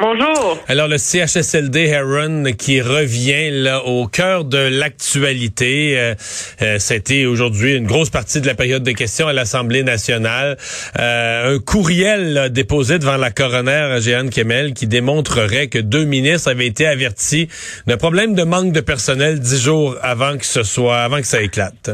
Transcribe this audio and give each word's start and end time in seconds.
Bonjour. 0.00 0.56
Alors 0.68 0.86
le 0.86 0.96
CHSLD 0.96 1.86
Heron 1.86 2.44
qui 2.56 2.80
revient 2.80 3.50
là 3.50 3.84
au 3.84 4.06
cœur 4.06 4.44
de 4.44 4.58
l'actualité. 4.58 5.98
Euh, 5.98 6.14
euh, 6.62 6.78
C'était 6.78 7.26
aujourd'hui 7.26 7.74
une 7.74 7.86
grosse 7.86 8.08
partie 8.08 8.40
de 8.40 8.46
la 8.46 8.54
période 8.54 8.84
de 8.84 8.92
questions 8.92 9.26
à 9.26 9.32
l'Assemblée 9.32 9.82
nationale. 9.82 10.56
Euh, 11.00 11.56
un 11.56 11.58
courriel 11.58 12.32
là, 12.32 12.48
déposé 12.48 13.00
devant 13.00 13.16
la 13.16 13.32
coroner 13.32 13.98
Jeanne 14.00 14.30
Kemel 14.30 14.72
qui 14.72 14.86
démontrerait 14.86 15.66
que 15.66 15.80
deux 15.80 16.04
ministres 16.04 16.48
avaient 16.48 16.68
été 16.68 16.86
avertis 16.86 17.48
d'un 17.88 17.96
problème 17.96 18.36
de 18.36 18.44
manque 18.44 18.70
de 18.70 18.80
personnel 18.80 19.40
dix 19.40 19.60
jours 19.60 19.96
avant 20.02 20.38
que 20.38 20.46
ce 20.46 20.62
soit 20.62 20.98
avant 20.98 21.16
que 21.16 21.26
ça 21.26 21.42
éclate. 21.42 21.90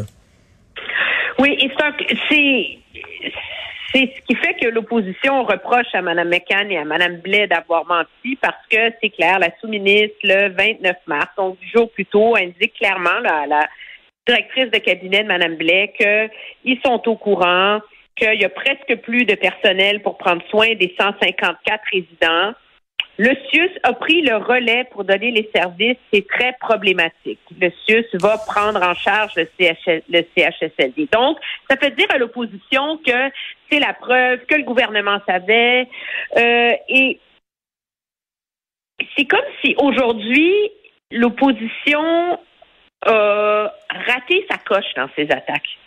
Oui, 1.38 1.56
c'est 2.28 2.83
c'est 3.94 4.12
ce 4.16 4.20
qui 4.26 4.34
fait 4.34 4.54
que 4.54 4.68
l'opposition 4.68 5.44
reproche 5.44 5.86
à 5.92 6.02
Mme 6.02 6.28
McCann 6.28 6.70
et 6.70 6.78
à 6.78 6.84
Mme 6.84 7.18
Blais 7.18 7.46
d'avoir 7.46 7.86
menti 7.86 8.36
parce 8.40 8.66
que 8.68 8.92
c'est 9.00 9.10
clair, 9.10 9.38
la 9.38 9.50
sous-ministre, 9.60 10.16
le 10.24 10.48
29 10.48 10.96
mars, 11.06 11.28
donc 11.36 11.58
dix 11.60 11.68
jours 11.68 11.90
plus 11.92 12.06
tôt, 12.06 12.34
indique 12.36 12.74
clairement 12.74 13.22
à 13.24 13.46
la 13.46 13.68
directrice 14.26 14.70
de 14.70 14.78
cabinet 14.78 15.22
de 15.22 15.28
Mme 15.28 15.56
Blais 15.56 15.92
qu'ils 15.96 16.80
sont 16.84 17.08
au 17.08 17.16
courant, 17.16 17.80
qu'il 18.16 18.40
y 18.40 18.44
a 18.44 18.48
presque 18.48 18.96
plus 19.02 19.24
de 19.24 19.36
personnel 19.36 20.02
pour 20.02 20.18
prendre 20.18 20.42
soin 20.48 20.74
des 20.74 20.92
154 20.98 21.82
résidents. 21.92 22.52
Le 23.16 23.30
CIUS 23.48 23.70
a 23.84 23.92
pris 23.92 24.22
le 24.22 24.36
relais 24.36 24.84
pour 24.90 25.04
donner 25.04 25.30
les 25.30 25.48
services. 25.54 25.96
C'est 26.12 26.26
très 26.26 26.56
problématique. 26.60 27.38
Le 27.60 27.70
CIUS 27.70 28.06
va 28.14 28.38
prendre 28.38 28.82
en 28.82 28.94
charge 28.94 29.32
le, 29.36 29.48
CH, 29.58 30.02
le 30.08 30.22
CHSLD. 30.36 31.08
Donc, 31.12 31.38
ça 31.70 31.76
fait 31.76 31.92
dire 31.92 32.08
à 32.10 32.18
l'opposition 32.18 32.98
que 32.98 33.30
c'est 33.70 33.78
la 33.78 33.94
preuve 33.94 34.40
que 34.46 34.56
le 34.56 34.64
gouvernement 34.64 35.20
savait. 35.28 35.88
Euh, 36.36 36.72
et 36.88 37.20
c'est 39.16 39.26
comme 39.26 39.46
si 39.62 39.76
aujourd'hui, 39.78 40.52
l'opposition 41.12 42.38
a 43.06 43.72
raté 44.06 44.46
sa 44.50 44.56
coche 44.58 44.92
dans 44.96 45.08
ses 45.14 45.30
attaques. 45.30 45.78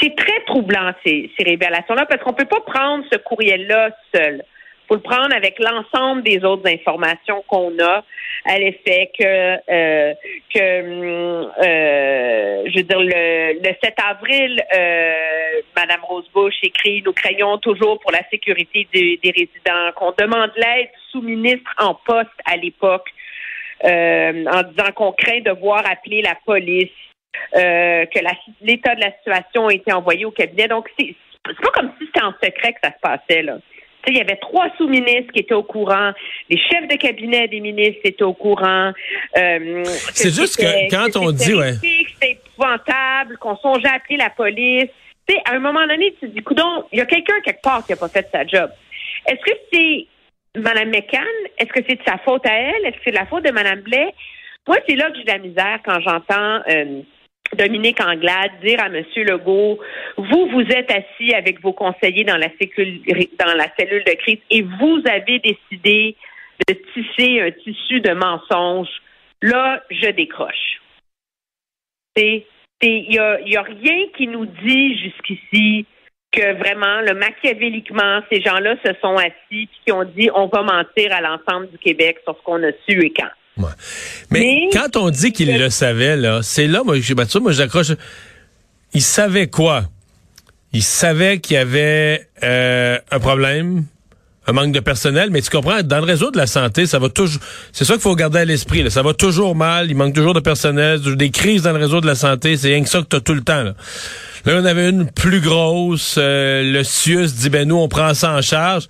C'est 0.00 0.16
très 0.16 0.40
troublant, 0.46 0.92
ces, 1.04 1.30
ces 1.36 1.44
révélations-là, 1.44 2.06
parce 2.06 2.22
qu'on 2.22 2.32
peut 2.32 2.46
pas 2.46 2.60
prendre 2.60 3.04
ce 3.12 3.18
courriel-là 3.18 3.90
seul 4.14 4.42
faut 4.88 4.94
le 4.94 5.00
prendre 5.00 5.34
avec 5.34 5.58
l'ensemble 5.58 6.22
des 6.22 6.44
autres 6.44 6.68
informations 6.68 7.44
qu'on 7.46 7.78
a 7.78 8.04
à 8.44 8.58
l'effet 8.58 9.10
que 9.18 9.24
euh, 9.24 10.14
que 10.52 10.58
euh, 10.58 12.64
je 12.66 12.76
veux 12.76 12.82
dire 12.82 13.00
le, 13.00 13.60
le 13.60 13.74
7 13.82 13.94
avril 14.04 14.62
euh, 14.74 15.60
Madame 15.76 16.00
Rosebush 16.02 16.54
écrit 16.62 17.02
nous 17.04 17.12
craignons 17.12 17.58
toujours 17.58 18.00
pour 18.00 18.10
la 18.10 18.26
sécurité 18.30 18.88
des, 18.92 19.18
des 19.22 19.30
résidents 19.30 19.92
qu'on 19.94 20.12
demande 20.18 20.50
l'aide 20.56 20.88
du 20.88 21.10
sous-ministre 21.10 21.70
en 21.78 21.94
poste 21.94 22.30
à 22.44 22.56
l'époque 22.56 23.08
euh, 23.84 24.44
en 24.46 24.62
disant 24.62 24.92
qu'on 24.94 25.12
craint 25.12 25.40
de 25.40 25.52
voir 25.52 25.84
appeler 25.88 26.22
la 26.22 26.36
police 26.44 26.90
euh, 27.56 28.06
que 28.06 28.18
l'état 28.60 28.94
de 28.94 29.00
la 29.00 29.12
situation 29.16 29.68
a 29.68 29.74
été 29.74 29.92
envoyé 29.92 30.24
au 30.24 30.30
cabinet. 30.30 30.68
Donc 30.68 30.88
c'est 30.98 31.14
c'est 31.46 31.60
pas 31.60 31.70
comme 31.70 31.92
si 31.98 32.06
c'était 32.06 32.22
en 32.22 32.32
secret 32.32 32.72
que 32.72 32.78
ça 32.84 32.92
se 32.92 33.00
passait 33.00 33.42
là 33.42 33.58
il 34.08 34.16
y 34.16 34.20
avait 34.20 34.36
trois 34.36 34.68
sous-ministres 34.76 35.32
qui 35.32 35.40
étaient 35.40 35.54
au 35.54 35.62
courant, 35.62 36.12
les 36.50 36.58
chefs 36.58 36.88
de 36.88 36.96
cabinet 36.96 37.48
des 37.48 37.60
ministres 37.60 38.00
étaient 38.04 38.24
au 38.24 38.34
courant. 38.34 38.92
euh, 39.36 39.84
C'est 40.12 40.34
juste 40.34 40.56
que 40.56 40.90
quand 40.90 41.16
on 41.20 41.30
dit, 41.30 41.54
ouais. 41.54 41.74
C'était 41.74 42.38
épouvantable, 42.44 43.38
qu'on 43.38 43.56
songeait 43.56 43.88
à 43.88 43.94
appeler 43.94 44.16
la 44.16 44.30
police. 44.30 44.88
Tu 45.26 45.34
sais, 45.34 45.40
à 45.44 45.52
un 45.54 45.60
moment 45.60 45.86
donné, 45.86 46.14
tu 46.20 46.26
te 46.28 46.34
dis, 46.34 46.42
coudon, 46.42 46.84
il 46.92 46.98
y 46.98 47.02
a 47.02 47.06
quelqu'un 47.06 47.40
quelque 47.44 47.62
part 47.62 47.84
qui 47.86 47.92
n'a 47.92 47.96
pas 47.96 48.08
fait 48.08 48.28
sa 48.32 48.44
job. 48.46 48.70
Est-ce 49.26 49.40
que 49.40 49.56
c'est 49.72 50.06
Mme 50.60 50.90
McCann? 50.90 51.22
Est-ce 51.58 51.72
que 51.72 51.80
c'est 51.88 51.96
de 51.96 52.02
sa 52.04 52.18
faute 52.18 52.44
à 52.46 52.52
elle? 52.54 52.84
Est-ce 52.84 52.96
que 52.96 53.02
c'est 53.04 53.10
de 53.12 53.16
la 53.16 53.26
faute 53.26 53.44
de 53.44 53.52
Mme 53.52 53.80
Blais? 53.80 54.12
Moi, 54.66 54.78
c'est 54.86 54.96
là 54.96 55.10
que 55.10 55.16
j'ai 55.16 55.24
de 55.24 55.30
la 55.30 55.38
misère 55.38 55.78
quand 55.84 56.00
j'entends 56.00 56.60
euh, 56.68 57.00
Dominique 57.56 58.00
Anglade 58.00 58.52
dire 58.62 58.80
à 58.80 58.86
M. 58.86 59.04
Legault, 59.16 59.78
vous, 60.16 60.46
vous 60.48 60.62
êtes 60.62 60.90
assis 60.90 61.34
avec 61.34 61.60
vos 61.60 61.72
conseillers 61.72 62.24
dans 62.24 62.36
la, 62.36 62.48
dans 62.48 63.54
la 63.54 63.66
cellule 63.78 64.04
de 64.04 64.14
crise 64.14 64.38
et 64.50 64.62
vous 64.62 65.02
avez 65.06 65.38
décidé 65.38 66.16
de 66.68 66.74
tisser 66.94 67.40
un 67.40 67.50
tissu 67.50 68.00
de 68.00 68.12
mensonges. 68.12 69.02
Là, 69.42 69.82
je 69.90 70.10
décroche. 70.10 70.80
Il 72.16 72.44
n'y 72.82 73.18
a, 73.18 73.40
y 73.40 73.56
a 73.56 73.62
rien 73.62 74.06
qui 74.16 74.26
nous 74.26 74.46
dit 74.46 74.98
jusqu'ici 74.98 75.86
que 76.32 76.54
vraiment, 76.54 77.00
le 77.02 77.14
machiavéliquement, 77.14 78.22
ces 78.30 78.40
gens-là 78.40 78.76
se 78.84 78.92
sont 79.00 79.16
assis 79.16 79.32
et 79.64 79.68
qui 79.84 79.92
ont 79.92 80.04
dit 80.04 80.30
on 80.34 80.46
va 80.46 80.62
mentir 80.62 81.12
à 81.12 81.20
l'ensemble 81.20 81.70
du 81.70 81.78
Québec 81.78 82.18
sur 82.24 82.36
ce 82.36 82.42
qu'on 82.42 82.62
a 82.62 82.72
su 82.88 83.04
et 83.04 83.12
quand. 83.12 83.30
Ouais. 83.58 83.68
Mais, 84.30 84.40
Mais- 84.40 84.68
quand 84.72 84.96
on 84.96 85.10
dit 85.10 85.32
qu'il 85.32 85.56
le 85.58 85.68
savait, 85.70 86.16
là, 86.16 86.40
c'est 86.42 86.66
là, 86.66 86.82
moi, 86.84 86.98
j'ai 87.00 87.14
battu, 87.14 87.38
moi, 87.40 87.52
j'accroche. 87.52 87.92
Il 88.94 89.02
savait 89.02 89.46
quoi? 89.48 89.84
Il 90.72 90.82
savait 90.82 91.38
qu'il 91.38 91.54
y 91.54 91.58
avait 91.58 92.28
euh, 92.42 92.98
un 93.10 93.18
problème, 93.20 93.84
un 94.46 94.52
manque 94.52 94.72
de 94.72 94.80
personnel, 94.80 95.28
mais 95.30 95.42
tu 95.42 95.50
comprends, 95.50 95.82
dans 95.82 95.98
le 95.98 96.04
réseau 96.04 96.30
de 96.30 96.38
la 96.38 96.46
santé, 96.46 96.86
ça 96.86 96.98
va 96.98 97.10
toujours. 97.10 97.40
C'est 97.72 97.84
ça 97.84 97.92
qu'il 97.92 98.02
faut 98.02 98.16
garder 98.16 98.38
à 98.40 98.44
l'esprit. 98.46 98.82
là. 98.82 98.88
Ça 98.90 99.02
va 99.02 99.12
toujours 99.12 99.54
mal, 99.54 99.90
il 99.90 99.96
manque 99.96 100.14
toujours 100.14 100.34
de 100.34 100.40
personnel, 100.40 101.00
des 101.16 101.30
crises 101.30 101.62
dans 101.62 101.72
le 101.72 101.78
réseau 101.78 102.00
de 102.00 102.06
la 102.06 102.14
santé, 102.14 102.56
c'est 102.56 102.68
rien 102.68 102.82
que 102.82 102.88
ça 102.88 103.00
que 103.02 103.06
tu 103.06 103.16
as 103.16 103.20
tout 103.20 103.34
le 103.34 103.42
temps. 103.42 103.62
Là, 103.62 103.74
Là, 104.44 104.54
on 104.60 104.64
avait 104.64 104.88
une 104.88 105.08
plus 105.10 105.40
grosse. 105.40 106.16
euh, 106.18 106.62
le 106.72 106.82
CIUS 106.82 107.28
dit 107.34 107.48
ben 107.50 107.68
nous, 107.68 107.76
on 107.76 107.86
prend 107.88 108.12
ça 108.14 108.32
en 108.34 108.42
charge. 108.42 108.88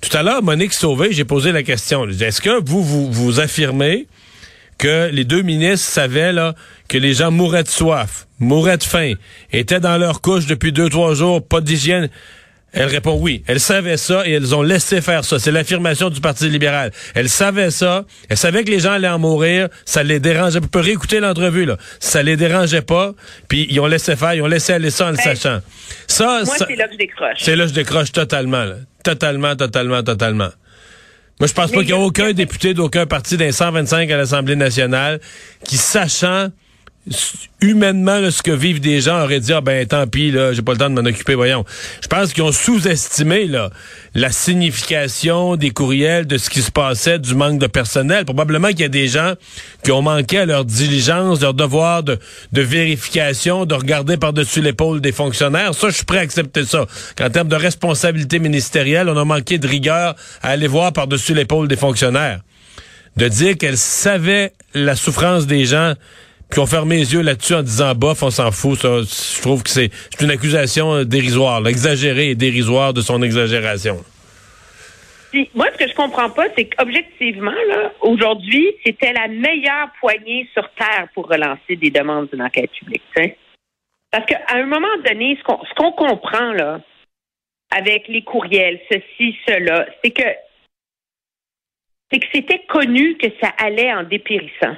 Tout 0.00 0.16
à 0.16 0.22
l'heure, 0.22 0.42
Monique 0.42 0.72
Sauvé, 0.72 1.12
j'ai 1.12 1.24
posé 1.24 1.52
la 1.52 1.62
question. 1.62 2.08
Est-ce 2.08 2.40
que 2.40 2.62
vous, 2.64 2.82
vous 2.82 3.12
vous 3.12 3.40
affirmez 3.40 4.06
que 4.78 5.10
les 5.10 5.24
deux 5.24 5.42
ministres 5.42 5.88
savaient 5.88 6.32
là, 6.32 6.54
que 6.88 6.98
les 6.98 7.14
gens 7.14 7.32
mouraient 7.32 7.64
de 7.64 7.68
soif, 7.68 8.28
mouraient 8.38 8.78
de 8.78 8.84
faim, 8.84 9.14
étaient 9.52 9.80
dans 9.80 9.98
leur 9.98 10.20
couche 10.20 10.46
depuis 10.46 10.70
deux, 10.70 10.88
trois 10.88 11.14
jours, 11.14 11.44
pas 11.44 11.60
d'hygiène? 11.60 12.10
Elle 12.72 12.86
répond 12.88 13.16
oui. 13.18 13.42
Elles 13.46 13.60
savaient 13.60 13.96
ça 13.96 14.26
et 14.28 14.32
elles 14.32 14.54
ont 14.54 14.60
laissé 14.62 15.00
faire 15.00 15.24
ça. 15.24 15.38
C'est 15.38 15.50
l'affirmation 15.50 16.10
du 16.10 16.20
Parti 16.20 16.48
libéral. 16.50 16.92
Elles 17.14 17.30
savaient 17.30 17.70
ça. 17.70 18.04
Elles 18.28 18.36
savaient 18.36 18.62
que 18.62 18.70
les 18.70 18.78
gens 18.80 18.92
allaient 18.92 19.08
en 19.08 19.18
mourir. 19.18 19.68
Ça 19.86 20.02
les 20.02 20.20
dérangeait. 20.20 20.60
Vous 20.60 20.68
pouvez 20.68 20.84
réécouter 20.84 21.18
l'entrevue, 21.20 21.64
là. 21.64 21.78
Ça 21.98 22.22
les 22.22 22.36
dérangeait 22.36 22.82
pas. 22.82 23.12
Puis 23.48 23.66
ils 23.70 23.80
ont 23.80 23.86
laissé 23.86 24.16
faire. 24.16 24.34
Ils 24.34 24.42
ont 24.42 24.46
laissé 24.46 24.74
aller 24.74 24.90
ça 24.90 25.06
en 25.06 25.10
le 25.12 25.18
Hey. 25.18 25.34
sachant. 25.36 25.60
Ça, 26.06 26.42
Moi, 26.44 26.56
ça- 26.58 26.66
c'est 26.68 26.76
là 26.76 26.86
que 26.86 26.92
je 26.92 26.98
décroche. 26.98 27.38
c'est 27.38 27.56
là 27.56 27.64
que 27.64 27.70
je 27.70 27.74
décroche 27.74 28.12
totalement. 28.12 28.64
là. 28.64 28.74
Totalement, 29.02 29.56
totalement, 29.56 30.02
totalement. 30.02 30.48
Moi, 31.40 31.46
je 31.46 31.52
pense 31.54 31.70
pas 31.70 31.80
qu'il 31.80 31.90
y 31.90 31.92
a 31.92 31.96
aucun 31.98 32.32
député 32.32 32.74
d'aucun 32.74 33.06
parti 33.06 33.36
des 33.36 33.52
125 33.52 34.10
à 34.10 34.16
l'Assemblée 34.16 34.56
nationale 34.56 35.20
qui, 35.64 35.76
sachant 35.78 36.48
humainement 37.60 38.30
ce 38.30 38.42
que 38.42 38.52
vivent 38.52 38.80
des 38.80 39.00
gens 39.00 39.22
auraient 39.22 39.40
dit 39.40 39.52
ah 39.52 39.60
ben 39.60 39.84
tant 39.86 40.06
pis 40.06 40.30
là 40.30 40.52
j'ai 40.52 40.62
pas 40.62 40.72
le 40.72 40.78
temps 40.78 40.90
de 40.90 41.00
m'en 41.00 41.08
occuper 41.08 41.34
voyons. 41.34 41.64
Je 42.02 42.06
pense 42.06 42.32
qu'ils 42.32 42.44
ont 42.44 42.52
sous-estimé 42.52 43.46
là 43.46 43.70
la 44.14 44.30
signification 44.30 45.56
des 45.56 45.70
courriels 45.70 46.26
de 46.26 46.38
ce 46.38 46.50
qui 46.50 46.62
se 46.62 46.70
passait 46.70 47.18
du 47.18 47.34
manque 47.34 47.58
de 47.58 47.66
personnel. 47.66 48.24
Probablement 48.24 48.68
qu'il 48.68 48.80
y 48.80 48.84
a 48.84 48.88
des 48.88 49.08
gens 49.08 49.34
qui 49.82 49.90
ont 49.90 50.02
manqué 50.02 50.38
à 50.38 50.46
leur 50.46 50.64
diligence 50.64 51.40
leur 51.40 51.54
devoir 51.54 52.02
de, 52.02 52.18
de 52.52 52.62
vérification 52.62 53.66
de 53.66 53.74
regarder 53.74 54.16
par-dessus 54.16 54.60
l'épaule 54.60 55.00
des 55.00 55.12
fonctionnaires. 55.12 55.74
Ça 55.74 55.88
je 55.88 55.96
suis 55.96 56.04
prêt 56.04 56.18
à 56.18 56.22
accepter 56.22 56.64
ça. 56.64 56.86
Qu'en 57.16 57.30
termes 57.30 57.48
de 57.48 57.56
responsabilité 57.56 58.38
ministérielle 58.38 59.08
on 59.08 59.16
a 59.16 59.24
manqué 59.24 59.58
de 59.58 59.66
rigueur 59.66 60.14
à 60.42 60.50
aller 60.50 60.68
voir 60.68 60.92
par-dessus 60.92 61.34
l'épaule 61.34 61.66
des 61.66 61.76
fonctionnaires. 61.76 62.40
De 63.16 63.26
dire 63.26 63.58
qu'elle 63.58 63.78
savait 63.78 64.52
la 64.74 64.94
souffrance 64.94 65.46
des 65.46 65.64
gens 65.64 65.94
puis 66.50 66.60
on 66.60 66.66
ferme 66.66 66.90
les 66.90 67.12
yeux 67.12 67.20
là-dessus 67.20 67.54
en 67.54 67.62
disant 67.62 67.94
bof, 67.94 68.22
on 68.22 68.30
s'en 68.30 68.50
fout. 68.50 68.78
Ça, 68.78 69.00
je 69.02 69.42
trouve 69.42 69.62
que 69.62 69.70
c'est 69.70 69.90
une 70.20 70.30
accusation 70.30 70.94
euh, 70.94 71.04
dérisoire, 71.04 71.66
exagérée 71.66 72.30
et 72.30 72.34
dérisoire 72.34 72.94
de 72.94 73.02
son 73.02 73.22
exagération. 73.22 73.96
moi, 75.54 75.66
ce 75.72 75.84
que 75.84 75.90
je 75.90 75.94
comprends 75.94 76.30
pas, 76.30 76.46
c'est 76.56 76.64
qu'objectivement, 76.64 77.52
aujourd'hui, 78.00 78.66
c'était 78.84 79.12
la 79.12 79.28
meilleure 79.28 79.90
poignée 80.00 80.48
sur 80.54 80.68
Terre 80.70 81.08
pour 81.14 81.28
relancer 81.28 81.76
des 81.76 81.90
demandes 81.90 82.28
d'une 82.32 82.42
enquête 82.42 82.70
publique. 82.72 83.02
Parce 84.10 84.24
qu'à 84.24 84.40
un 84.54 84.64
moment 84.64 84.86
donné, 85.06 85.38
ce 85.38 85.44
qu'on, 85.44 85.58
qu'on 85.76 85.92
comprend, 85.92 86.52
là, 86.52 86.80
avec 87.70 88.08
les 88.08 88.22
courriels, 88.22 88.80
ceci, 88.90 89.36
cela, 89.46 89.86
c'est 90.02 90.12
que 90.12 90.22
c'était 92.32 92.62
connu 92.70 93.18
que 93.18 93.28
ça 93.42 93.48
allait 93.58 93.92
en 93.92 94.04
dépérissant 94.04 94.76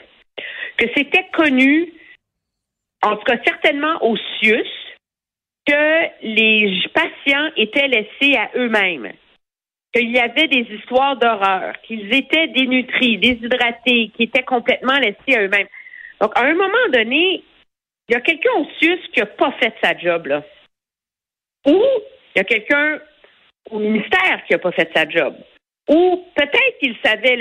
que 0.81 0.87
c'était 0.97 1.29
connu, 1.35 1.93
en 3.03 3.17
tout 3.17 3.25
cas 3.25 3.37
certainement 3.45 4.03
au 4.03 4.17
CIUS, 4.17 4.67
que 5.67 6.07
les 6.23 6.83
patients 6.95 7.51
étaient 7.57 7.89
laissés 7.89 8.37
à 8.37 8.51
eux-mêmes, 8.57 9.13
qu'il 9.95 10.11
y 10.11 10.19
avait 10.19 10.49
des 10.49 10.67
histoires 10.75 11.17
d'horreur, 11.17 11.75
qu'ils 11.83 12.13
étaient 12.15 12.49
dénutris, 12.49 13.19
déshydratés, 13.19 14.11
qu'ils 14.17 14.27
étaient 14.27 14.43
complètement 14.43 14.99
laissés 14.99 15.37
à 15.37 15.43
eux-mêmes. 15.43 15.69
Donc, 16.21 16.33
à 16.35 16.45
un 16.45 16.55
moment 16.55 16.89
donné, 16.93 17.45
il 18.09 18.13
y 18.13 18.17
a 18.17 18.21
quelqu'un 18.23 18.53
au 18.57 18.67
CIUS 18.79 19.01
qui 19.13 19.21
n'a 19.21 19.27
pas 19.27 19.53
fait 19.61 19.75
sa 19.83 19.97
job, 19.99 20.27
là. 20.27 20.43
Ou 21.67 21.85
il 22.35 22.39
y 22.39 22.41
a 22.41 22.45
quelqu'un 22.45 23.01
au 23.71 23.79
ministère 23.79 24.45
qui 24.47 24.55
n'a 24.55 24.59
pas 24.59 24.73
fait 24.73 24.91
sa 24.95 25.07
job. 25.09 25.37
Ou 25.89 26.25
peut-être 26.35 26.79
qu'il 26.81 26.97
savait 27.05 27.37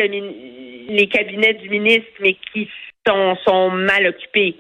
les 0.90 1.08
cabinets 1.08 1.54
du 1.54 1.70
ministre, 1.70 2.12
mais 2.20 2.36
qui 2.52 2.70
sont, 3.08 3.72
mal 3.72 4.06
occupés. 4.08 4.56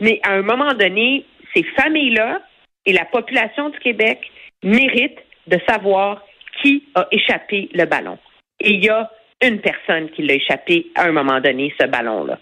Mais 0.00 0.20
à 0.22 0.32
un 0.32 0.42
moment 0.42 0.74
donné, 0.74 1.24
ces 1.54 1.62
familles-là 1.62 2.42
et 2.84 2.92
la 2.92 3.04
population 3.06 3.70
du 3.70 3.78
Québec 3.78 4.20
méritent 4.62 5.24
de 5.46 5.58
savoir 5.66 6.22
qui 6.60 6.84
a 6.94 7.06
échappé 7.10 7.68
le 7.72 7.84
ballon. 7.84 8.18
Et 8.60 8.72
il 8.72 8.84
y 8.84 8.88
a 8.88 9.10
une 9.42 9.60
personne 9.60 10.10
qui 10.10 10.22
l'a 10.22 10.34
échappé 10.34 10.86
à 10.94 11.04
un 11.04 11.12
moment 11.12 11.40
donné, 11.40 11.72
ce 11.80 11.86
ballon-là. 11.86 12.38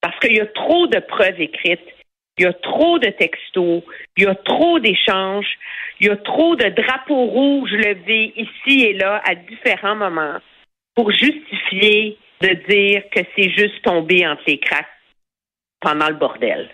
Parce 0.00 0.18
qu'il 0.18 0.34
y 0.34 0.40
a 0.40 0.46
trop 0.46 0.86
de 0.86 0.98
preuves 0.98 1.40
écrites, 1.40 1.86
il 2.38 2.44
y 2.44 2.46
a 2.46 2.52
trop 2.54 2.98
de 2.98 3.10
textos, 3.10 3.82
il 4.16 4.24
y 4.24 4.26
a 4.26 4.34
trop 4.34 4.78
d'échanges, 4.78 5.58
il 6.00 6.06
y 6.06 6.10
a 6.10 6.16
trop 6.16 6.56
de 6.56 6.68
drapeaux 6.68 7.26
rouges 7.26 7.72
levés 7.72 8.32
ici 8.36 8.86
et 8.86 8.94
là 8.94 9.20
à 9.26 9.34
différents 9.34 9.96
moments 9.96 10.38
pour 10.94 11.10
justifier 11.10 12.16
de 12.40 12.54
dire 12.68 13.02
que 13.10 13.20
c'est 13.36 13.50
juste 13.50 13.82
tombé 13.82 14.26
entre 14.26 14.42
les 14.46 14.58
cracks 14.58 14.86
pendant 15.80 16.08
le 16.08 16.16
bordel. 16.16 16.70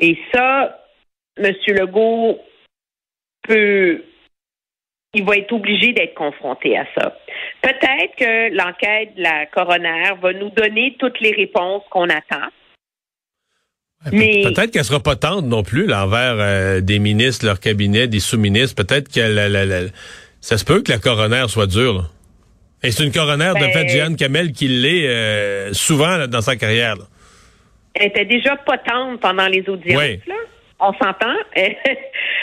Et 0.00 0.18
ça, 0.32 0.84
M. 1.36 1.52
Legault 1.68 2.38
peut, 3.42 4.04
il 5.14 5.24
va 5.24 5.36
être 5.36 5.52
obligé 5.52 5.92
d'être 5.92 6.14
confronté 6.14 6.76
à 6.76 6.86
ça. 6.96 7.16
Peut-être 7.62 8.16
que 8.16 8.54
l'enquête 8.54 9.16
de 9.16 9.22
la 9.22 9.46
coroner 9.46 10.12
va 10.20 10.32
nous 10.32 10.50
donner 10.50 10.96
toutes 10.98 11.20
les 11.20 11.32
réponses 11.32 11.82
qu'on 11.90 12.08
attend. 12.08 12.48
Mais... 14.12 14.42
Peut-être 14.44 14.70
qu'elle 14.70 14.84
sera 14.84 15.00
pas 15.00 15.16
tendre 15.16 15.48
non 15.48 15.64
plus 15.64 15.92
envers 15.92 16.36
euh, 16.38 16.80
des 16.80 17.00
ministres, 17.00 17.44
leur 17.44 17.58
cabinet, 17.58 18.06
des 18.06 18.20
sous-ministres. 18.20 18.76
Peut-être 18.76 19.12
que 19.12 19.90
ça 20.40 20.56
se 20.56 20.64
peut 20.64 20.82
que 20.82 20.92
la 20.92 20.98
coroner 20.98 21.44
soit 21.48 21.66
dure. 21.66 22.08
Et 22.82 22.92
c'est 22.92 23.04
une 23.04 23.12
coroner 23.12 23.52
de 23.54 23.64
fait, 23.72 23.88
Jeanne 23.88 24.16
Kamel, 24.16 24.52
qui 24.52 24.68
l'est 24.68 25.08
euh, 25.08 25.72
souvent 25.72 26.28
dans 26.28 26.40
sa 26.40 26.56
carrière. 26.56 26.94
Elle 27.94 28.08
était 28.08 28.24
déjà 28.24 28.56
pas 28.56 28.78
tendre 28.78 29.18
pendant 29.18 29.48
les 29.48 29.68
audiences. 29.68 30.26
Là. 30.26 30.34
On 30.78 30.92
s'entend. 30.92 31.34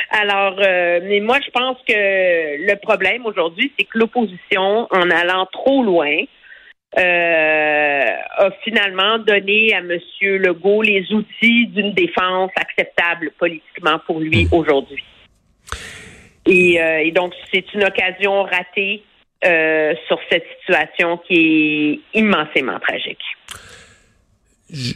Alors, 0.09 0.57
euh, 0.59 0.99
mais 1.03 1.21
moi, 1.21 1.39
je 1.45 1.49
pense 1.51 1.77
que 1.87 1.93
le 1.93 2.75
problème 2.81 3.25
aujourd'hui, 3.25 3.71
c'est 3.77 3.85
que 3.85 3.97
l'opposition, 3.97 4.87
en 4.91 5.09
allant 5.09 5.45
trop 5.53 5.83
loin, 5.83 6.17
euh, 6.97 8.05
a 8.37 8.51
finalement 8.65 9.19
donné 9.19 9.73
à 9.73 9.77
M. 9.77 9.97
Legault 10.21 10.81
les 10.81 11.05
outils 11.13 11.67
d'une 11.67 11.93
défense 11.93 12.51
acceptable 12.57 13.31
politiquement 13.39 13.99
pour 14.05 14.19
lui 14.19 14.45
hmm. 14.45 14.53
aujourd'hui. 14.53 15.03
Et, 16.45 16.75
et, 16.75 17.11
donc, 17.11 17.33
c'est 17.51 17.73
une 17.73 17.85
occasion 17.85 18.43
ratée 18.43 19.01
euh, 19.45 19.93
sur 20.07 20.19
cette 20.29 20.43
situation 20.59 21.17
qui 21.27 22.01
est 22.13 22.19
immensément 22.19 22.79
tragique. 22.79 23.21
Je, 24.71 24.93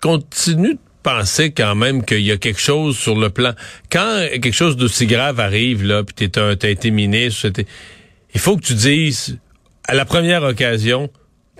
continue 0.00 0.74
de 0.74 0.80
penser 1.02 1.52
quand 1.52 1.74
même 1.74 2.04
qu'il 2.04 2.22
y 2.22 2.32
a 2.32 2.36
quelque 2.36 2.60
chose 2.60 2.96
sur 2.96 3.18
le 3.18 3.30
plan. 3.30 3.52
Quand 3.90 4.26
quelque 4.32 4.52
chose 4.52 4.76
d'aussi 4.76 5.06
grave 5.06 5.40
arrive, 5.40 5.84
là, 5.84 6.02
puis 6.02 6.30
tu 6.30 6.38
as 6.40 6.68
été 6.68 6.90
ministre, 6.90 7.48
il 8.34 8.40
faut 8.40 8.56
que 8.56 8.62
tu 8.62 8.74
dises, 8.74 9.38
à 9.86 9.94
la 9.94 10.04
première 10.04 10.42
occasion, 10.42 11.10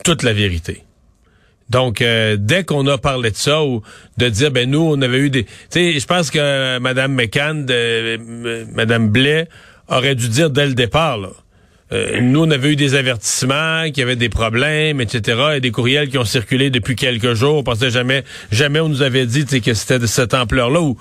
toute 0.05 0.22
la 0.22 0.32
vérité. 0.32 0.84
Donc, 1.70 2.00
euh, 2.00 2.37
dès 2.38 2.64
qu'on 2.64 2.87
a 2.87 2.96
parlé 2.96 3.31
de 3.31 3.37
ça, 3.37 3.62
ou 3.62 3.82
de 4.16 4.28
dire, 4.28 4.50
ben 4.50 4.70
nous, 4.70 4.81
on 4.81 5.00
avait 5.02 5.19
eu 5.19 5.31
des... 5.31 5.44
Tu 5.44 5.52
sais, 5.69 6.00
je 6.00 6.06
pense 6.06 6.31
que 6.31 6.78
Mme 6.78 7.12
McCann, 7.12 7.66
Mme 8.72 9.10
Blais, 9.10 9.49
aurait 9.88 10.14
dû 10.14 10.28
dire 10.28 10.50
dès 10.50 10.66
le 10.66 10.75
départ, 10.75 11.19
là, 11.19 11.31
euh, 11.90 12.20
nous, 12.20 12.44
on 12.44 12.50
avait 12.50 12.73
eu 12.73 12.76
des 12.76 12.94
avertissements, 12.94 13.85
qu'il 13.87 13.99
y 13.99 14.02
avait 14.02 14.17
des 14.17 14.29
problèmes, 14.29 15.00
etc. 15.00 15.56
Et 15.56 15.61
des 15.61 15.70
courriels 15.70 16.11
qui 16.11 16.19
ont 16.19 16.25
circulé 16.25 16.70
depuis 16.70 16.96
quelques 16.96 17.32
jours. 17.32 17.56
On 17.56 17.62
pensait 17.62 17.90
jamais, 17.90 18.25
jamais 18.52 18.81
on 18.81 18.88
nous 18.88 19.02
avait 19.02 19.26
dit 19.26 19.44
que 19.61 19.75
c'était 19.75 19.99
de 19.99 20.06
cette 20.06 20.35
ampleur-là. 20.35 20.81
Où 20.81 20.99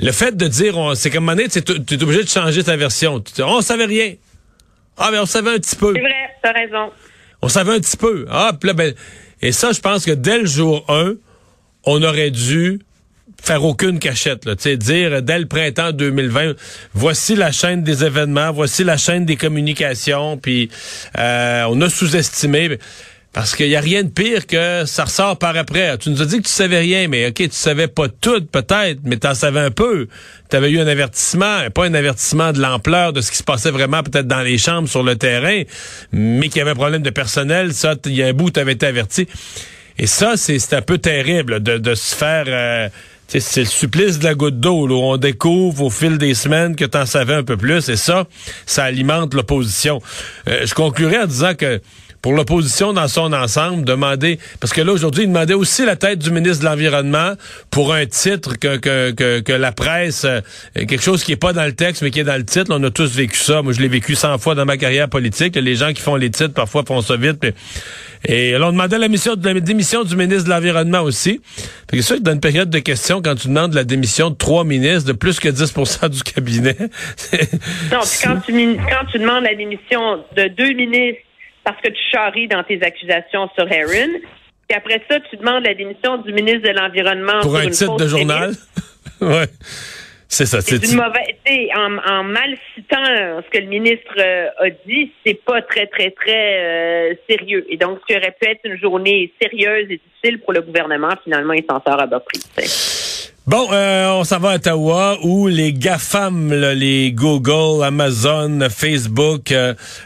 le 0.00 0.12
fait 0.12 0.36
de 0.36 0.46
dire, 0.46 0.76
c'est 0.94 1.10
comme 1.10 1.24
moment 1.24 1.42
tu 1.50 1.58
es, 1.58 2.02
obligé 2.02 2.22
de 2.22 2.28
changer 2.28 2.62
ta 2.62 2.76
version. 2.76 3.22
on 3.40 3.60
savait 3.60 3.86
rien. 3.86 4.14
Ah, 4.96 5.08
mais 5.10 5.18
on 5.18 5.26
savait 5.26 5.50
un 5.50 5.58
petit 5.58 5.76
peu. 5.76 5.92
C'est 5.94 6.00
vrai, 6.00 6.30
t'as 6.42 6.52
raison. 6.52 6.92
On 7.40 7.48
savait 7.48 7.72
un 7.72 7.80
petit 7.80 7.96
peu. 7.96 8.26
Ah, 8.30 8.52
là, 8.62 8.72
ben, 8.72 8.94
et 9.40 9.50
ça, 9.50 9.72
je 9.72 9.80
pense 9.80 10.04
que 10.04 10.12
dès 10.12 10.38
le 10.38 10.46
jour 10.46 10.84
1, 10.88 11.14
on 11.84 12.02
aurait 12.02 12.30
dû 12.30 12.80
faire 13.42 13.64
aucune 13.64 13.98
cachette, 13.98 14.44
là, 14.44 14.54
dire 14.54 15.22
dès 15.22 15.38
le 15.38 15.46
printemps 15.46 15.92
2020, 15.92 16.54
voici 16.94 17.34
la 17.34 17.50
chaîne 17.50 17.82
des 17.82 18.04
événements, 18.04 18.52
voici 18.52 18.84
la 18.84 18.96
chaîne 18.96 19.26
des 19.26 19.36
communications, 19.36 20.38
puis 20.38 20.70
euh, 21.18 21.64
on 21.68 21.80
a 21.80 21.90
sous-estimé. 21.90 22.78
Parce 23.32 23.56
qu'il 23.56 23.68
n'y 23.68 23.76
a 23.76 23.80
rien 23.80 24.02
de 24.02 24.10
pire 24.10 24.46
que 24.46 24.84
ça 24.84 25.04
ressort 25.04 25.38
par 25.38 25.56
après. 25.56 25.96
Tu 25.96 26.10
nous 26.10 26.20
as 26.20 26.26
dit 26.26 26.36
que 26.36 26.46
tu 26.46 26.52
savais 26.52 26.80
rien, 26.80 27.08
mais 27.08 27.28
OK, 27.28 27.36
tu 27.36 27.48
savais 27.50 27.88
pas 27.88 28.08
tout, 28.08 28.44
peut-être, 28.44 29.00
mais 29.04 29.16
tu 29.16 29.26
en 29.26 29.34
savais 29.34 29.60
un 29.60 29.70
peu. 29.70 30.06
Tu 30.50 30.56
avais 30.56 30.70
eu 30.70 30.78
un 30.78 30.86
avertissement, 30.86 31.70
pas 31.70 31.86
un 31.86 31.94
avertissement 31.94 32.52
de 32.52 32.60
l'ampleur 32.60 33.14
de 33.14 33.22
ce 33.22 33.30
qui 33.30 33.38
se 33.38 33.42
passait 33.42 33.70
vraiment 33.70 34.02
peut-être 34.02 34.26
dans 34.26 34.42
les 34.42 34.58
chambres, 34.58 34.86
sur 34.86 35.02
le 35.02 35.16
terrain, 35.16 35.62
mais 36.12 36.48
qu'il 36.48 36.58
y 36.58 36.60
avait 36.60 36.72
un 36.72 36.74
problème 36.74 37.00
de 37.00 37.08
personnel. 37.08 37.72
Ça, 37.72 37.94
il 38.04 38.14
y 38.14 38.22
a 38.22 38.26
un 38.26 38.34
bout, 38.34 38.50
tu 38.50 38.60
avais 38.60 38.72
été 38.72 38.84
averti. 38.84 39.26
Et 39.98 40.06
ça, 40.06 40.36
c'est 40.36 40.74
un 40.74 40.82
peu 40.82 40.98
terrible 40.98 41.62
de, 41.62 41.78
de 41.78 41.94
se 41.94 42.14
faire... 42.14 42.44
Euh, 42.48 42.88
c'est 43.28 43.60
le 43.60 43.66
supplice 43.66 44.18
de 44.18 44.24
la 44.24 44.34
goutte 44.34 44.60
d'eau, 44.60 44.88
on 44.90 45.16
découvre 45.16 45.84
au 45.84 45.90
fil 45.90 46.18
des 46.18 46.34
semaines 46.34 46.76
que 46.76 46.84
tu 46.84 46.98
en 46.98 47.06
savais 47.06 47.34
un 47.34 47.42
peu 47.42 47.56
plus, 47.56 47.88
et 47.88 47.96
ça, 47.96 48.26
ça 48.66 48.84
alimente 48.84 49.34
l'opposition. 49.34 50.00
Euh, 50.48 50.66
je 50.66 50.74
conclurai 50.74 51.18
en 51.18 51.26
disant 51.26 51.54
que 51.54 51.80
pour 52.22 52.32
l'opposition 52.32 52.92
dans 52.92 53.08
son 53.08 53.32
ensemble, 53.32 53.84
demander, 53.84 54.38
parce 54.60 54.72
que 54.72 54.80
là, 54.80 54.92
aujourd'hui, 54.92 55.24
il 55.24 55.26
demandait 55.26 55.54
aussi 55.54 55.84
la 55.84 55.96
tête 55.96 56.20
du 56.20 56.30
ministre 56.30 56.60
de 56.60 56.68
l'Environnement 56.68 57.32
pour 57.70 57.92
un 57.92 58.06
titre 58.06 58.58
que, 58.58 58.76
que, 58.76 59.10
que, 59.10 59.40
que 59.40 59.52
la 59.52 59.72
presse, 59.72 60.24
euh, 60.24 60.40
quelque 60.74 61.02
chose 61.02 61.24
qui 61.24 61.32
est 61.32 61.36
pas 61.36 61.52
dans 61.52 61.64
le 61.64 61.72
texte, 61.72 62.00
mais 62.02 62.12
qui 62.12 62.20
est 62.20 62.24
dans 62.24 62.36
le 62.36 62.44
titre. 62.44 62.66
On 62.70 62.82
a 62.84 62.90
tous 62.90 63.12
vécu 63.16 63.36
ça. 63.36 63.62
Moi, 63.62 63.72
je 63.72 63.80
l'ai 63.80 63.88
vécu 63.88 64.14
100 64.14 64.38
fois 64.38 64.54
dans 64.54 64.64
ma 64.64 64.76
carrière 64.76 65.08
politique. 65.08 65.56
Les 65.56 65.74
gens 65.74 65.92
qui 65.92 66.00
font 66.00 66.14
les 66.14 66.30
titres, 66.30 66.54
parfois, 66.54 66.84
font 66.86 67.02
ça 67.02 67.16
vite. 67.16 67.44
Et 68.24 68.52
là, 68.52 68.68
on 68.68 68.72
demandait 68.72 68.98
la, 68.98 69.08
mission, 69.08 69.34
la 69.42 69.54
démission 69.54 70.04
du 70.04 70.14
ministre 70.14 70.44
de 70.44 70.50
l'Environnement 70.50 71.00
aussi. 71.00 71.40
Sûr 71.92 72.16
que 72.16 72.22
dans 72.22 72.32
une 72.32 72.40
période 72.40 72.70
de 72.70 72.78
questions, 72.78 73.20
quand 73.20 73.34
tu 73.34 73.48
demandes 73.48 73.74
la 73.74 73.82
démission 73.82 74.30
de 74.30 74.36
trois 74.36 74.62
ministres, 74.62 75.08
de 75.08 75.12
plus 75.12 75.40
que 75.40 75.48
10 75.48 75.74
du 76.08 76.22
cabinet... 76.22 76.76
non, 77.90 77.98
puis 78.00 78.18
quand 78.22 78.36
tu, 78.46 78.76
quand 78.76 79.06
tu 79.10 79.18
demandes 79.18 79.42
la 79.42 79.56
démission 79.56 80.18
de 80.36 80.48
deux 80.56 80.72
ministres 80.74 81.22
parce 81.64 81.80
que 81.80 81.88
tu 81.88 82.02
charries 82.10 82.48
dans 82.48 82.62
tes 82.64 82.82
accusations 82.82 83.48
sur 83.56 83.70
Heron, 83.70 84.12
puis 84.68 84.76
après 84.76 85.02
ça, 85.08 85.20
tu 85.20 85.36
demandes 85.36 85.64
la 85.64 85.74
démission 85.74 86.18
du 86.18 86.32
ministre 86.32 86.62
de 86.62 86.70
l'Environnement 86.70 87.40
Pour 87.42 87.56
un 87.56 87.68
titre 87.68 87.96
de 87.96 88.06
journal? 88.06 88.52
ouais. 89.20 89.46
C'est 90.28 90.46
ça. 90.46 90.62
C'est 90.62 90.76
une 90.76 90.96
mauvaise. 90.96 91.68
En, 91.76 91.98
en 92.10 92.24
mal 92.24 92.56
citant 92.74 93.04
ce 93.04 93.50
que 93.50 93.58
le 93.58 93.66
ministre 93.68 94.14
euh, 94.18 94.48
a 94.60 94.70
dit, 94.86 95.12
c'est 95.26 95.44
pas 95.44 95.60
très, 95.60 95.86
très, 95.88 96.10
très 96.10 97.10
euh, 97.10 97.14
sérieux. 97.28 97.66
Et 97.68 97.76
donc, 97.76 97.98
ce 98.00 98.06
qui 98.06 98.18
aurait 98.18 98.34
pu 98.40 98.48
être 98.48 98.60
une 98.64 98.78
journée 98.78 99.30
sérieuse 99.42 99.90
et 99.90 100.00
difficile 100.00 100.40
pour 100.40 100.54
le 100.54 100.62
gouvernement, 100.62 101.10
finalement, 101.22 101.52
il 101.52 101.64
s'en 101.68 101.82
sort 101.86 102.00
à 102.00 102.06
bas 102.06 102.20
prix. 102.20 102.40
Bon, 103.44 103.72
euh, 103.72 104.08
on 104.12 104.22
s'en 104.22 104.38
va 104.38 104.50
à 104.50 104.54
Ottawa 104.54 105.16
où 105.24 105.48
les 105.48 105.72
GAFAM, 105.72 106.52
là, 106.52 106.74
les 106.74 107.10
Google, 107.10 107.82
Amazon, 107.84 108.60
Facebook, 108.70 109.52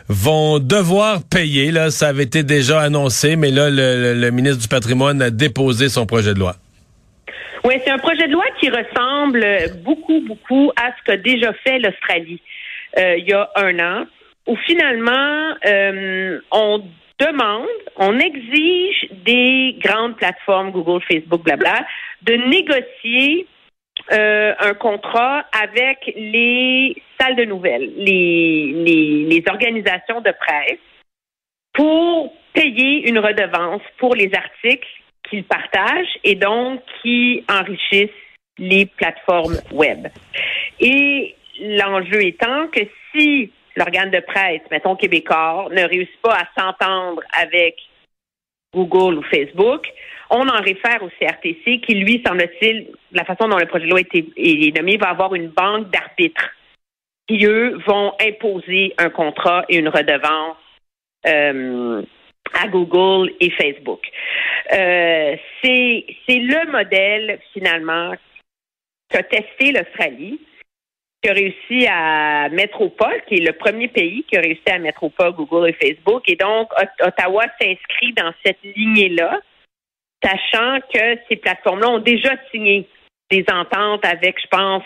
vont 0.08 0.58
devoir 0.58 1.20
payer. 1.30 1.70
Là, 1.70 1.90
ça 1.90 2.08
avait 2.08 2.22
été 2.22 2.42
déjà 2.42 2.80
annoncé, 2.80 3.36
mais 3.36 3.50
là, 3.50 3.68
le, 3.68 4.14
le 4.14 4.30
ministre 4.30 4.62
du 4.62 4.68
patrimoine 4.68 5.20
a 5.20 5.28
déposé 5.28 5.90
son 5.90 6.06
projet 6.06 6.32
de 6.32 6.38
loi. 6.38 6.54
Oui, 7.64 7.74
c'est 7.84 7.90
un 7.90 7.98
projet 7.98 8.26
de 8.26 8.32
loi 8.32 8.44
qui 8.58 8.70
ressemble 8.70 9.44
beaucoup, 9.84 10.22
beaucoup 10.26 10.72
à 10.76 10.92
ce 10.96 11.04
qu'a 11.04 11.16
déjà 11.18 11.52
fait 11.64 11.78
l'Australie 11.78 12.40
euh, 12.98 13.16
il 13.18 13.28
y 13.28 13.32
a 13.32 13.50
un 13.56 13.78
an, 13.78 14.06
où 14.46 14.56
finalement, 14.66 15.54
euh, 15.66 16.38
on 16.52 16.82
demande, 17.18 17.66
on 17.96 18.18
exige 18.18 19.08
des 19.24 19.76
grandes 19.82 20.16
plateformes, 20.16 20.70
Google, 20.70 21.02
Facebook, 21.10 21.42
blabla, 21.42 21.84
de 22.22 22.34
négocier 22.34 23.46
euh, 24.12 24.54
un 24.58 24.74
contrat 24.74 25.44
avec 25.52 26.12
les 26.16 26.96
salles 27.18 27.36
de 27.36 27.44
nouvelles, 27.44 27.92
les, 27.96 28.72
les, 28.74 29.24
les 29.24 29.44
organisations 29.48 30.20
de 30.20 30.32
presse, 30.32 30.78
pour 31.72 32.32
payer 32.52 33.08
une 33.08 33.18
redevance 33.18 33.82
pour 33.98 34.14
les 34.14 34.30
articles 34.34 34.88
qu'ils 35.28 35.44
partagent 35.44 36.18
et 36.24 36.34
donc 36.34 36.80
qui 37.02 37.44
enrichissent 37.50 38.10
les 38.58 38.86
plateformes 38.86 39.58
web. 39.72 40.08
Et 40.80 41.34
l'enjeu 41.60 42.24
étant 42.24 42.68
que 42.68 42.80
si 43.12 43.52
l'organe 43.76 44.10
de 44.10 44.20
presse, 44.20 44.62
mettons 44.70 44.96
québécois, 44.96 45.68
ne 45.70 45.82
réussit 45.82 46.20
pas 46.22 46.38
à 46.38 46.60
s'entendre 46.60 47.22
avec 47.32 47.76
Google 48.76 49.18
ou 49.18 49.22
Facebook, 49.22 49.86
on 50.30 50.48
en 50.48 50.60
réfère 50.60 51.02
au 51.02 51.08
CRTC 51.18 51.80
qui, 51.80 51.94
lui, 51.94 52.22
semble-t-il, 52.26 52.88
la 53.12 53.24
façon 53.24 53.48
dont 53.48 53.56
le 53.56 53.66
projet 53.66 53.86
de 53.86 53.90
loi 53.90 54.00
est 54.00 54.76
nommé, 54.76 54.96
va 54.96 55.10
avoir 55.10 55.34
une 55.34 55.48
banque 55.48 55.90
d'arbitres 55.90 56.50
qui, 57.26 57.44
eux, 57.46 57.78
vont 57.86 58.12
imposer 58.20 58.94
un 58.98 59.10
contrat 59.10 59.64
et 59.68 59.78
une 59.78 59.88
redevance 59.88 60.56
euh, 61.26 62.02
à 62.54 62.68
Google 62.68 63.32
et 63.40 63.50
Facebook. 63.50 64.00
Euh, 64.72 65.36
c'est 65.62 66.04
le 66.28 66.70
modèle, 66.70 67.38
finalement, 67.52 68.12
qu'a 69.08 69.22
testé 69.22 69.72
l'Australie, 69.72 70.40
qui 71.26 71.30
a 71.30 71.32
réussi 71.32 71.86
à 71.90 72.48
mettre 72.50 72.80
au 72.80 72.88
pas, 72.88 73.18
qui 73.26 73.34
est 73.34 73.46
le 73.46 73.52
premier 73.52 73.88
pays 73.88 74.24
qui 74.30 74.36
a 74.36 74.40
réussi 74.40 74.62
à 74.68 74.78
mettre 74.78 75.02
au 75.02 75.08
pas 75.08 75.32
Google 75.32 75.68
et 75.68 75.72
Facebook. 75.72 76.22
Et 76.28 76.36
donc, 76.36 76.70
Ottawa 77.00 77.44
s'inscrit 77.60 78.12
dans 78.12 78.32
cette 78.44 78.62
lignée-là, 78.62 79.40
sachant 80.22 80.78
que 80.92 81.18
ces 81.28 81.36
plateformes-là 81.36 81.88
ont 81.88 81.98
déjà 81.98 82.30
signé 82.52 82.88
des 83.30 83.44
ententes 83.52 84.04
avec, 84.04 84.40
je 84.40 84.46
pense, 84.46 84.84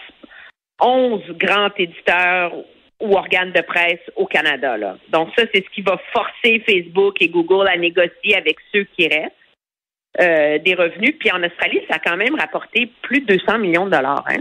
11 0.80 1.20
grands 1.32 1.68
éditeurs 1.76 2.54
ou 3.00 3.14
organes 3.16 3.52
de 3.52 3.61
presse 3.61 4.00
au 4.16 4.25
Canada. 4.25 4.78
Là. 4.78 4.97
Donc 5.11 5.28
ça, 5.37 5.44
c'est 5.52 5.62
ce 5.62 5.70
qui 5.75 5.82
va 5.82 6.00
forcer 6.12 6.61
Facebook 6.61 7.20
et 7.20 7.28
Google 7.28 7.68
à 7.68 7.76
négocier 7.76 8.35
avec 8.35 8.56
ceux 8.73 8.85
qui 8.97 9.09
restent 9.09 9.35
euh, 10.20 10.59
des 10.59 10.75
revenus. 10.75 11.16
Puis 11.18 11.30
en 11.30 11.42
Australie, 11.42 11.82
ça 11.90 11.97
a 11.97 11.99
quand 11.99 12.16
même 12.16 12.35
rapporté 12.35 12.90
plus 13.02 13.20
de 13.20 13.37
200 13.37 13.59
millions 13.59 13.85
de 13.85 13.90
dollars. 13.90 14.25
Hein? 14.28 14.40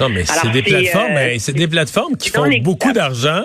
Non, 0.00 0.08
mais 0.08 0.24
c'est 0.24 0.50
des 0.50 0.62
plateformes, 0.62 1.16
euh, 1.16 1.36
c'est 1.38 1.56
des 1.56 1.68
plateformes 1.68 2.16
qui 2.16 2.30
font 2.30 2.48
beaucoup 2.62 2.92
d'argent. 2.92 3.44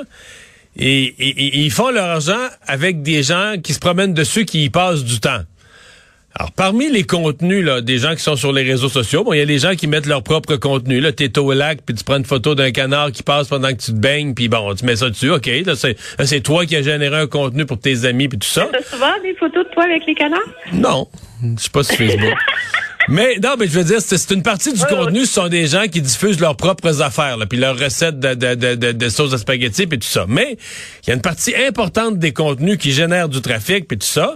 Et, 0.75 1.03
et, 1.03 1.59
ils 1.59 1.71
font 1.71 1.91
leur 1.91 2.05
argent 2.05 2.47
avec 2.65 3.03
des 3.03 3.21
gens 3.21 3.55
qui 3.63 3.73
se 3.73 3.79
promènent 3.79 4.13
dessus, 4.13 4.45
qui 4.45 4.65
y 4.65 4.69
passent 4.69 5.03
du 5.03 5.19
temps. 5.19 5.41
Alors, 6.35 6.51
parmi 6.51 6.89
les 6.89 7.03
contenus 7.03 7.63
là, 7.63 7.81
des 7.81 7.99
gens 7.99 8.15
qui 8.15 8.23
sont 8.23 8.35
sur 8.35 8.51
les 8.51 8.63
réseaux 8.63 8.89
sociaux, 8.89 9.23
bon, 9.23 9.33
il 9.33 9.37
y 9.37 9.41
a 9.41 9.45
des 9.45 9.59
gens 9.59 9.75
qui 9.75 9.85
mettent 9.85 10.07
leur 10.07 10.23
propre 10.23 10.55
contenu. 10.55 10.99
Là, 10.99 11.11
t'es 11.11 11.37
au 11.37 11.53
lac, 11.53 11.81
puis 11.85 11.93
tu 11.93 12.03
prends 12.03 12.17
une 12.17 12.25
photo 12.25 12.55
d'un 12.55 12.71
canard 12.71 13.11
qui 13.11 13.21
passe 13.21 13.49
pendant 13.49 13.67
que 13.67 13.79
tu 13.79 13.91
te 13.91 13.97
baignes, 13.97 14.33
puis 14.33 14.47
bon, 14.47 14.73
tu 14.73 14.83
mets 14.83 14.95
ça 14.95 15.09
dessus. 15.11 15.29
OK, 15.29 15.47
là, 15.63 15.75
c'est, 15.75 16.41
toi 16.41 16.65
qui 16.65 16.75
as 16.75 16.81
généré 16.81 17.17
un 17.17 17.27
contenu 17.27 17.67
pour 17.67 17.79
tes 17.79 18.05
amis, 18.05 18.29
puis 18.29 18.39
tout 18.39 18.47
ça. 18.47 18.67
T'as 18.71 18.81
souvent 18.81 19.13
des 19.21 19.35
photos 19.35 19.63
de 19.63 19.73
toi 19.73 19.83
avec 19.83 20.07
les 20.07 20.15
canards? 20.15 20.41
Non, 20.73 21.07
je 21.43 21.61
suis 21.61 21.69
pas 21.69 21.83
sur 21.83 21.95
Facebook. 21.97 22.33
Mais 23.09 23.37
non, 23.41 23.55
mais 23.59 23.67
je 23.67 23.73
veux 23.73 23.83
dire, 23.83 24.01
c'est 24.01 24.31
une 24.31 24.43
partie 24.43 24.73
du 24.73 24.83
contenu, 24.85 25.25
ce 25.25 25.33
sont 25.33 25.47
des 25.49 25.67
gens 25.67 25.87
qui 25.87 26.01
diffusent 26.01 26.39
leurs 26.39 26.55
propres 26.55 27.01
affaires, 27.01 27.37
puis 27.49 27.59
leurs 27.59 27.77
recettes 27.77 28.19
de, 28.19 28.33
de, 28.33 28.75
de, 28.75 28.91
de, 28.91 29.09
sauce 29.09 29.33
à 29.33 29.37
spaghetti, 29.37 29.87
puis 29.87 29.99
tout 29.99 30.07
ça. 30.07 30.25
Mais 30.27 30.57
il 31.03 31.09
y 31.09 31.11
a 31.11 31.15
une 31.15 31.21
partie 31.21 31.53
importante 31.55 32.17
des 32.17 32.31
contenus 32.31 32.77
qui 32.77 32.91
génèrent 32.91 33.29
du 33.29 33.41
trafic, 33.41 33.87
puis 33.87 33.97
tout 33.97 34.07
ça 34.07 34.35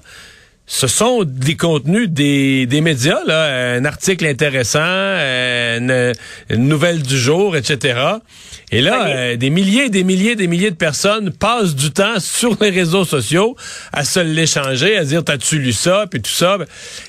ce 0.70 0.88
sont 0.88 1.24
des 1.24 1.56
contenus 1.56 2.10
des, 2.10 2.66
des 2.66 2.82
médias, 2.82 3.24
là, 3.26 3.76
un 3.78 3.86
article 3.86 4.26
intéressant, 4.26 4.82
une, 4.82 6.14
nouvelle 6.50 7.02
du 7.02 7.18
jour, 7.18 7.56
etc. 7.56 7.98
Et 8.74 8.82
là, 8.82 9.08
euh, 9.08 9.38
des 9.38 9.50
milliers, 9.50 9.90
des 9.90 10.04
milliers, 10.04 10.36
des 10.36 10.48
milliers 10.48 10.72
de 10.72 10.76
personnes 10.76 11.32
passent 11.32 11.74
du 11.74 11.92
temps 11.92 12.20
sur 12.20 12.58
les 12.60 12.70
réseaux 12.70 13.06
sociaux 13.06 13.56
à 13.94 14.04
se 14.04 14.20
l'échanger, 14.20 14.98
à 14.98 15.06
dire 15.06 15.24
t'as-tu 15.24 15.58
lu 15.58 15.72
ça, 15.72 16.06
puis 16.12 16.22
tout 16.22 16.30
ça. 16.30 16.58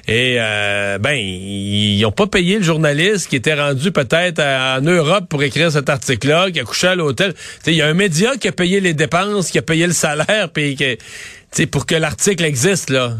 Et 0.06 0.36
euh, 0.38 0.98
ben, 0.98 1.16
ils 1.16 2.00
n'ont 2.00 2.12
pas 2.12 2.28
payé 2.28 2.58
le 2.58 2.64
journaliste 2.64 3.28
qui 3.28 3.34
était 3.34 3.54
rendu 3.54 3.90
peut-être 3.90 4.40
en 4.40 4.80
Europe 4.82 5.24
pour 5.28 5.42
écrire 5.42 5.72
cet 5.72 5.88
article-là, 5.88 6.52
qui 6.52 6.60
a 6.60 6.64
couché 6.64 6.86
à 6.86 6.94
l'hôtel. 6.94 7.34
Il 7.66 7.74
y 7.74 7.82
a 7.82 7.88
un 7.88 7.94
média 7.94 8.36
qui 8.36 8.46
a 8.46 8.52
payé 8.52 8.78
les 8.78 8.94
dépenses, 8.94 9.50
qui 9.50 9.58
a 9.58 9.62
payé 9.62 9.88
le 9.88 9.92
salaire, 9.92 10.48
puis 10.54 10.76
qui, 10.76 11.66
pour 11.66 11.86
que 11.86 11.96
l'article 11.96 12.44
existe 12.44 12.90
là. 12.90 13.14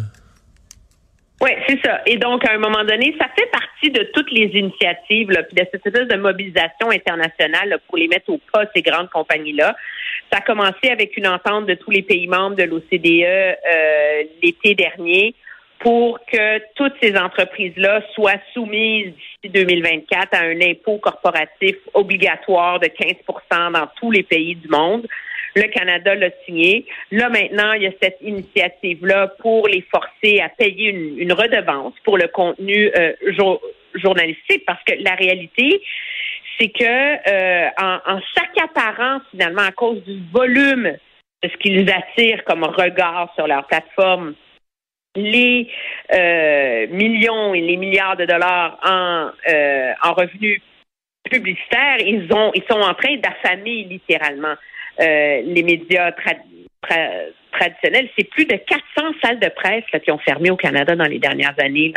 Oui, 1.41 1.51
c'est 1.69 1.79
ça. 1.85 2.01
Et 2.05 2.17
donc, 2.17 2.45
à 2.45 2.55
un 2.55 2.59
moment 2.59 2.83
donné, 2.85 3.15
ça 3.19 3.29
fait 3.37 3.49
partie 3.51 3.91
de 3.91 4.11
toutes 4.13 4.31
les 4.33 4.47
initiatives, 4.59 5.31
là, 5.31 5.45
puis 5.45 5.55
de 5.55 5.67
cette 5.71 5.87
espèce 5.87 6.09
de 6.09 6.17
mobilisation 6.17 6.91
internationale 6.91 7.79
pour 7.87 7.97
les 7.97 8.09
mettre 8.09 8.31
au 8.31 8.41
pas, 8.53 8.65
ces 8.75 8.83
grandes 8.83 9.09
compagnies-là. 9.11 9.77
Ça 10.33 10.39
a 10.39 10.41
commencé 10.41 10.91
avec 10.91 11.17
une 11.17 11.29
entente 11.29 11.67
de 11.67 11.75
tous 11.75 11.93
les 11.93 12.03
pays 12.03 12.27
membres 12.27 12.57
de 12.57 12.65
l'OCDE 12.65 13.23
euh, 13.23 14.23
l'été 14.43 14.75
dernier 14.75 15.35
pour 15.79 16.19
que 16.27 16.59
toutes 16.75 16.95
ces 17.01 17.17
entreprises-là 17.17 18.03
soient 18.15 18.41
soumises 18.53 19.15
d'ici 19.43 19.53
2024 19.53 20.35
à 20.35 20.43
un 20.43 20.61
impôt 20.61 20.99
corporatif 20.99 21.77
obligatoire 21.95 22.81
de 22.81 22.87
15% 22.87 23.73
dans 23.73 23.89
tous 24.01 24.11
les 24.11 24.25
pays 24.25 24.57
du 24.57 24.69
monde. 24.69 25.07
Le 25.59 25.69
Canada 25.73 26.15
l'a 26.15 26.31
signé. 26.45 26.87
Là, 27.11 27.29
maintenant, 27.29 27.73
il 27.73 27.83
y 27.83 27.87
a 27.87 27.93
cette 28.01 28.19
initiative-là 28.21 29.29
pour 29.41 29.67
les 29.67 29.85
forcer 29.91 30.41
à 30.41 30.49
payer 30.49 30.91
une, 30.91 31.33
redevance 31.33 31.95
pour 32.05 32.17
le 32.17 32.29
contenu 32.29 32.91
euh, 32.97 33.13
journalistique 33.95 34.65
parce 34.67 34.83
que 34.85 34.95
la 35.03 35.15
réalité, 35.15 35.83
c'est 36.59 36.69
que 36.69 36.85
euh, 36.85 37.69
en, 37.81 37.99
en 38.07 38.21
s'accaparant 38.35 39.21
finalement 39.33 39.63
à 39.63 39.73
cause 39.73 40.03
du 40.05 40.21
volume 40.33 40.97
de 41.43 41.49
ce 41.49 41.57
qu'ils 41.57 41.91
attirent 41.91 42.45
comme 42.45 42.63
regard 42.65 43.33
sur 43.35 43.49
leur 43.49 43.67
plateforme, 43.67 44.35
les 45.17 45.69
euh, 46.13 46.87
millions 46.89 47.53
et 47.55 47.63
les 47.63 47.77
milliards 47.77 48.17
de 48.17 48.27
dollars 48.27 48.79
en, 48.85 49.31
en 50.05 50.13
revenus 50.15 50.61
publicitaires, 51.29 51.99
ils 52.01 52.33
ont 52.33 52.53
ils 52.55 52.65
sont 52.71 52.81
en 52.81 52.95
train 52.95 53.17
d'affamer 53.17 53.85
littéralement 53.85 54.55
euh, 55.01 55.43
les 55.45 55.63
médias 55.63 56.13
traditionnels. 57.53 58.09
C'est 58.17 58.29
plus 58.31 58.45
de 58.45 58.57
400 58.57 59.15
salles 59.23 59.41
de 59.41 59.49
presse 59.49 59.85
qui 60.03 60.11
ont 60.11 60.19
fermé 60.19 60.51
au 60.51 60.57
Canada 60.57 60.97
dans 60.97 61.05
les 61.05 61.19
dernières 61.19 61.55
années. 61.59 61.93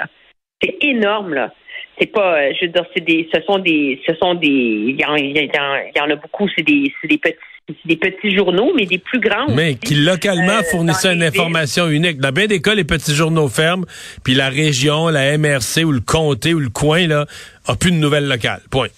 C'est 0.61 0.77
énorme, 0.81 1.33
là. 1.33 1.53
C'est 1.99 2.07
pas, 2.07 2.35
euh, 2.35 2.53
je 2.59 2.65
veux 2.65 2.71
dire, 2.71 2.85
c'est 2.95 3.03
des, 3.03 3.29
ce 3.33 3.41
sont 3.41 3.59
des, 3.59 4.01
ce 4.07 4.15
sont 4.15 4.33
des, 4.35 4.47
il 4.47 4.99
y, 4.99 5.05
en, 5.05 6.09
a 6.09 6.15
beaucoup, 6.15 6.47
c'est 6.55 6.63
des, 6.63 6.91
des 7.03 7.17
petits 7.17 7.37
des 7.85 7.95
petits 7.95 8.35
journaux, 8.35 8.73
mais 8.75 8.85
des 8.85 8.97
plus 8.97 9.19
grands. 9.19 9.47
Mais 9.49 9.75
qui 9.75 9.95
localement 9.95 10.59
euh, 10.59 10.63
fournissaient 10.63 11.13
une 11.13 11.23
information 11.23 11.87
unique. 11.87 12.17
Dans 12.17 12.31
bien 12.31 12.47
des 12.47 12.61
cas, 12.61 12.73
les 12.73 12.83
petits 12.83 13.13
journaux 13.13 13.47
ferment, 13.47 13.85
puis 14.23 14.33
la 14.33 14.49
région, 14.49 15.07
la 15.09 15.37
MRC 15.37 15.83
ou 15.85 15.91
le 15.91 16.01
comté 16.01 16.53
ou 16.53 16.59
le 16.59 16.69
coin 16.69 17.07
là, 17.07 17.25
a 17.67 17.75
plus 17.75 17.91
de 17.91 17.97
nouvelles 17.97 18.27
locales. 18.27 18.61
Point. 18.69 18.89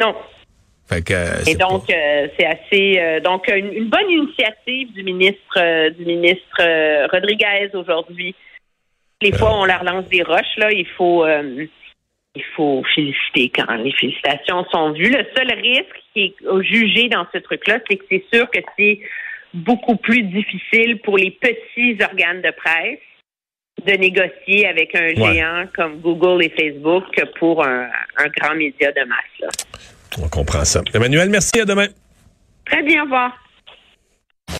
Non, 0.00 0.14
euh, 0.92 1.42
et 1.46 1.54
donc, 1.54 1.90
euh, 1.90 2.28
c'est 2.38 2.46
assez. 2.46 2.98
Euh, 2.98 3.20
donc, 3.20 3.46
une, 3.48 3.88
bonne 3.88 4.10
initiative 4.10 4.92
du 4.92 5.02
ministre 5.02 5.90
du 5.90 6.04
ministre 6.04 7.08
Rodriguez 7.10 7.70
aujourd'hui. 7.74 8.34
Les 9.20 9.32
fois, 9.32 9.58
on 9.58 9.64
leur 9.64 9.84
lance 9.84 10.08
des 10.08 10.22
roches. 10.22 10.56
Là, 10.56 10.72
il 10.72 10.86
faut 10.96 11.26
il 12.34 12.44
faut 12.54 12.82
féliciter 12.94 13.50
quand 13.54 13.74
les 13.74 13.92
félicitations 13.92 14.64
sont 14.72 14.92
vues. 14.92 15.10
Le 15.10 15.26
seul 15.36 15.52
risque 15.60 16.02
qui 16.12 16.22
est 16.26 16.62
jugé 16.62 17.08
dans 17.08 17.26
ce 17.32 17.38
truc-là, 17.38 17.80
c'est 17.88 17.96
que 17.96 18.04
c'est 18.08 18.24
sûr 18.32 18.48
que 18.50 18.60
c'est 18.78 19.00
beaucoup 19.52 19.96
plus 19.96 20.22
difficile 20.22 21.00
pour 21.00 21.18
les 21.18 21.32
petits 21.32 21.98
organes 22.02 22.42
de 22.42 22.52
presse 22.52 23.00
de 23.84 23.92
négocier 23.92 24.66
avec 24.66 24.94
un 24.94 25.06
Ouais. 25.06 25.34
géant 25.34 25.64
comme 25.74 26.00
Google 26.00 26.44
et 26.44 26.50
Facebook 26.50 27.04
que 27.16 27.24
pour 27.38 27.64
un, 27.64 27.88
un 28.16 28.28
grand 28.28 28.54
média 28.54 28.92
de 28.92 29.04
masse. 29.04 29.40
là. 29.40 29.48
On 30.20 30.28
comprend 30.28 30.64
ça. 30.64 30.82
Emmanuel, 30.94 31.28
merci. 31.30 31.60
À 31.60 31.64
demain. 31.64 31.86
Très 32.64 32.82
bien, 32.82 33.02
au 33.02 33.04
revoir. 33.04 33.32